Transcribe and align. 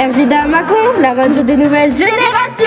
RJDA 0.00 0.46
Macon, 0.46 0.98
la 0.98 1.12
radio 1.12 1.42
des 1.42 1.58
nouvelles 1.58 1.92
générations 1.94 2.64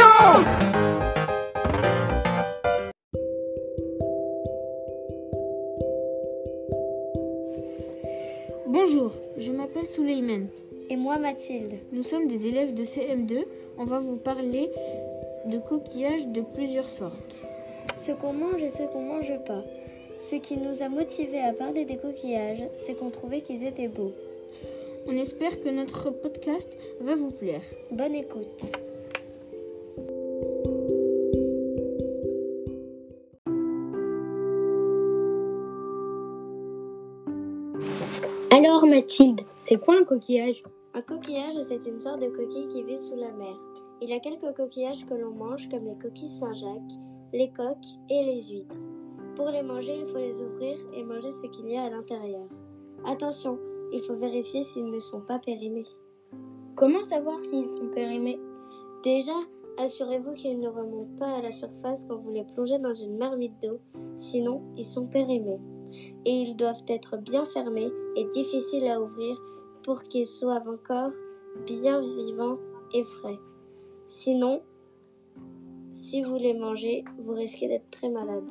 Bonjour, 8.67 9.13
je 9.39 9.49
m'appelle 9.49 9.85
Souleyman. 9.87 10.45
Et 10.91 10.95
moi 10.95 11.17
Mathilde. 11.17 11.79
Nous 11.91 12.03
sommes 12.03 12.27
des 12.27 12.45
élèves 12.45 12.75
de 12.75 12.83
CM2. 12.83 13.45
On 13.79 13.85
va 13.85 13.97
vous 13.97 14.17
parler 14.17 14.69
de 15.47 15.57
coquillages 15.57 16.27
de 16.27 16.41
plusieurs 16.41 16.91
sortes. 16.91 17.35
Ce 17.95 18.11
qu'on 18.11 18.33
mange 18.33 18.61
et 18.61 18.69
ce 18.69 18.83
qu'on 18.83 19.05
mange 19.05 19.33
pas. 19.47 19.63
Ce 20.19 20.35
qui 20.35 20.57
nous 20.57 20.83
a 20.83 20.87
motivés 20.87 21.41
à 21.41 21.53
parler 21.53 21.85
des 21.85 21.97
coquillages, 21.97 22.63
c'est 22.75 22.93
qu'on 22.93 23.09
trouvait 23.09 23.41
qu'ils 23.41 23.65
étaient 23.65 23.87
beaux. 23.87 24.13
On 25.05 25.17
espère 25.17 25.59
que 25.59 25.69
notre 25.69 26.11
podcast 26.11 26.69
va 27.01 27.15
vous 27.15 27.31
plaire. 27.31 27.61
Bonne 27.91 28.15
écoute. 28.15 28.47
Alors 38.51 38.85
Mathilde, 38.85 39.41
c'est 39.59 39.75
quoi 39.75 39.95
un 39.95 40.05
coquillage? 40.05 40.63
Un 40.93 41.01
coquillage, 41.01 41.59
c'est 41.61 41.85
une 41.85 41.99
sorte 41.99 42.21
de 42.21 42.29
coquille 42.29 42.67
qui 42.67 42.83
vit 42.83 42.97
sous 42.97 43.15
la 43.15 43.31
mer. 43.31 43.55
Il 44.01 44.09
y 44.09 44.13
a 44.13 44.19
quelques 44.19 44.55
coquillages 44.55 45.05
que 45.05 45.15
l'on 45.15 45.31
mange 45.31 45.67
comme 45.69 45.85
les 45.85 45.97
coquilles 45.97 46.29
Saint-Jacques, 46.29 46.99
les 47.33 47.51
coques 47.51 47.77
et 48.09 48.23
les 48.23 48.41
huîtres. 48.43 48.77
Pour 49.35 49.49
les 49.49 49.63
manger, 49.63 49.97
il 49.99 50.05
faut 50.05 50.17
les 50.17 50.39
ouvrir 50.39 50.77
et 50.95 51.03
manger 51.03 51.31
ce 51.31 51.47
qu'il 51.47 51.69
y 51.69 51.75
a 51.75 51.83
à 51.83 51.89
l'intérieur. 51.89 52.47
Attention, 53.05 53.59
il 53.93 54.03
faut 54.03 54.15
vérifier 54.15 54.63
s'ils 54.63 54.89
ne 54.89 54.99
sont 54.99 55.21
pas 55.21 55.39
périmés. 55.39 55.87
Comment 56.75 57.03
savoir 57.03 57.43
s'ils 57.43 57.69
sont 57.69 57.89
périmés? 57.93 58.39
Déjà, 59.03 59.35
assurez-vous 59.77 60.33
qu'ils 60.33 60.59
ne 60.59 60.67
remontent 60.67 61.17
pas 61.19 61.35
à 61.35 61.41
la 61.41 61.51
surface 61.51 62.05
quand 62.07 62.17
vous 62.17 62.31
les 62.31 62.43
plongez 62.43 62.79
dans 62.79 62.93
une 62.93 63.17
marmite 63.17 63.53
d'eau, 63.61 63.79
sinon 64.17 64.61
ils 64.75 64.85
sont 64.85 65.07
périmés. 65.07 65.59
Et 66.25 66.31
ils 66.31 66.55
doivent 66.55 66.83
être 66.87 67.17
bien 67.17 67.45
fermés 67.45 67.91
et 68.15 68.25
difficiles 68.33 68.87
à 68.87 68.99
ouvrir 68.99 69.37
pour 69.83 70.03
qu'ils 70.03 70.25
soient 70.25 70.63
encore 70.67 71.11
bien 71.67 72.01
vivants 72.01 72.57
et 72.93 73.03
frais. 73.03 73.37
Sinon, 74.07 74.61
si 75.93 76.21
vous 76.21 76.37
les 76.37 76.53
mangez, 76.53 77.03
vous 77.19 77.33
risquez 77.33 77.67
d'être 77.67 77.89
très 77.91 78.09
malade. 78.09 78.45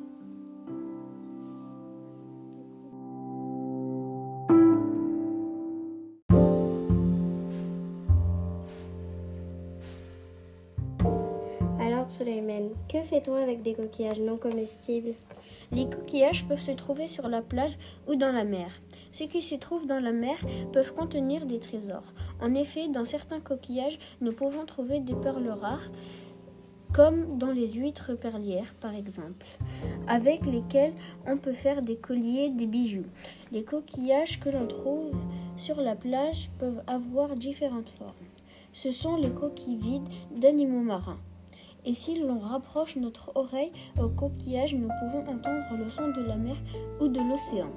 Que 12.89 13.01
fait-on 13.01 13.33
avec 13.33 13.63
des 13.63 13.73
coquillages 13.73 14.19
non 14.19 14.37
comestibles? 14.37 15.15
Les 15.71 15.89
coquillages 15.89 16.45
peuvent 16.47 16.59
se 16.59 16.71
trouver 16.71 17.07
sur 17.07 17.27
la 17.27 17.41
plage 17.41 17.75
ou 18.07 18.13
dans 18.13 18.31
la 18.31 18.43
mer. 18.43 18.69
Ceux 19.11 19.25
qui 19.25 19.41
se 19.41 19.55
trouvent 19.55 19.87
dans 19.87 19.99
la 19.99 20.11
mer 20.11 20.37
peuvent 20.71 20.93
contenir 20.93 21.47
des 21.47 21.59
trésors. 21.59 22.13
En 22.39 22.53
effet, 22.53 22.87
dans 22.87 23.03
certains 23.03 23.39
coquillages, 23.39 23.97
nous 24.21 24.31
pouvons 24.31 24.65
trouver 24.65 24.99
des 24.99 25.15
perles 25.15 25.49
rares, 25.49 25.89
comme 26.93 27.39
dans 27.39 27.51
les 27.51 27.73
huîtres 27.73 28.13
perlières 28.13 28.75
par 28.79 28.93
exemple, 28.93 29.47
avec 30.07 30.45
lesquelles 30.45 30.93
on 31.25 31.37
peut 31.37 31.53
faire 31.53 31.81
des 31.81 31.95
colliers, 31.95 32.49
des 32.49 32.67
bijoux. 32.67 33.07
Les 33.51 33.63
coquillages 33.63 34.39
que 34.39 34.49
l'on 34.49 34.67
trouve 34.67 35.15
sur 35.57 35.81
la 35.81 35.95
plage 35.95 36.51
peuvent 36.59 36.83
avoir 36.85 37.35
différentes 37.35 37.89
formes. 37.89 38.11
Ce 38.71 38.91
sont 38.91 39.15
les 39.15 39.31
coquilles 39.31 39.77
vides 39.77 40.09
d'animaux 40.35 40.83
marins. 40.83 41.19
Et 41.85 41.93
si 41.93 42.19
l'on 42.19 42.39
rapproche 42.39 42.95
notre 42.95 43.31
oreille 43.35 43.71
au 43.99 44.09
coquillage, 44.09 44.73
nous 44.73 44.89
pouvons 44.99 45.21
entendre 45.21 45.77
le 45.77 45.89
son 45.89 46.09
de 46.09 46.21
la 46.21 46.35
mer 46.35 46.55
ou 46.99 47.07
de 47.07 47.19
l'océan. 47.19 47.69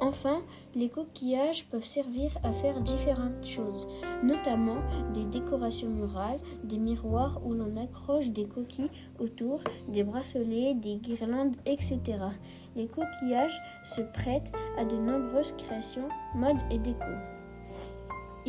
Enfin, 0.00 0.42
les 0.76 0.88
coquillages 0.88 1.66
peuvent 1.66 1.84
servir 1.84 2.30
à 2.44 2.52
faire 2.52 2.80
différentes 2.80 3.44
choses, 3.44 3.88
notamment 4.22 4.78
des 5.12 5.24
décorations 5.24 5.88
murales, 5.88 6.38
des 6.62 6.78
miroirs 6.78 7.40
où 7.44 7.52
l'on 7.52 7.76
accroche 7.76 8.30
des 8.30 8.46
coquilles 8.46 8.90
autour, 9.18 9.60
des 9.88 10.04
bracelets, 10.04 10.74
des 10.74 10.96
guirlandes, 10.96 11.56
etc. 11.66 12.00
Les 12.76 12.86
coquillages 12.86 13.60
se 13.84 14.00
prêtent 14.00 14.52
à 14.78 14.84
de 14.84 14.96
nombreuses 14.96 15.52
créations, 15.58 16.08
mode 16.34 16.58
et 16.70 16.78
déco. 16.78 17.04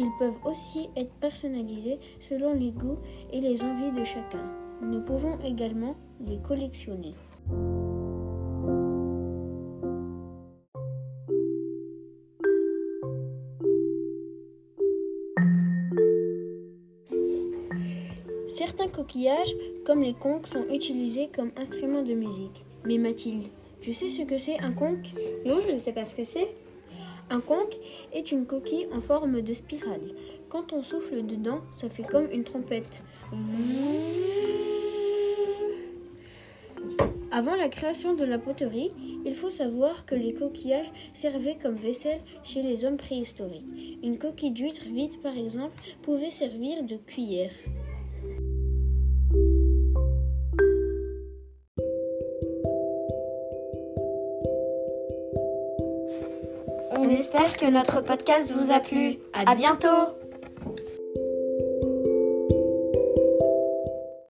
Ils 0.01 0.11
peuvent 0.17 0.39
aussi 0.45 0.87
être 0.95 1.11
personnalisés 1.15 1.99
selon 2.21 2.53
les 2.53 2.71
goûts 2.71 2.99
et 3.33 3.41
les 3.41 3.61
envies 3.63 3.91
de 3.91 4.05
chacun. 4.05 4.49
Nous 4.81 5.01
pouvons 5.01 5.37
également 5.43 5.97
les 6.25 6.37
collectionner. 6.37 7.15
Certains 18.47 18.87
coquillages, 18.87 19.53
comme 19.85 20.01
les 20.01 20.13
conques, 20.13 20.47
sont 20.47 20.63
utilisés 20.71 21.29
comme 21.35 21.51
instruments 21.57 22.03
de 22.03 22.13
musique. 22.13 22.63
Mais 22.85 22.97
Mathilde, 22.97 23.49
tu 23.81 23.91
sais 23.91 24.07
ce 24.07 24.23
que 24.23 24.37
c'est 24.37 24.59
un 24.59 24.71
conque? 24.71 25.09
Non, 25.45 25.59
je 25.59 25.71
ne 25.73 25.79
sais 25.79 25.91
pas 25.91 26.05
ce 26.05 26.15
que 26.15 26.23
c'est. 26.23 26.47
Un 27.31 27.41
conque 27.41 27.75
est 28.11 28.31
une 28.31 28.45
coquille 28.45 28.87
en 28.91 29.01
forme 29.01 29.41
de 29.41 29.53
spirale. 29.53 30.01
Quand 30.49 30.73
on 30.73 30.81
souffle 30.81 31.25
dedans, 31.25 31.61
ça 31.71 31.89
fait 31.89 32.03
comme 32.03 32.27
une 32.31 32.43
trompette. 32.43 33.03
Avant 37.31 37.55
la 37.55 37.69
création 37.69 38.15
de 38.15 38.23
la 38.23 38.39
poterie, 38.39 38.91
il 39.23 39.35
faut 39.35 39.51
savoir 39.51 40.07
que 40.07 40.15
les 40.15 40.33
coquillages 40.33 40.91
servaient 41.13 41.57
comme 41.61 41.75
vaisselle 41.75 42.21
chez 42.43 42.63
les 42.63 42.85
hommes 42.85 42.97
préhistoriques. 42.97 43.99
Une 44.01 44.17
coquille 44.17 44.51
d'huître 44.51 44.87
vide, 44.87 45.21
par 45.21 45.37
exemple, 45.37 45.79
pouvait 46.01 46.31
servir 46.31 46.83
de 46.83 46.95
cuillère. 46.95 47.51
On 57.09 57.13
espère 57.13 57.57
que 57.57 57.65
notre 57.65 58.01
podcast 58.01 58.53
vous 58.55 58.71
a 58.71 58.79
plu. 58.79 59.17
À 59.33 59.55
bientôt 59.55 59.87